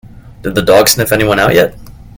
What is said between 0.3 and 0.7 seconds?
Did the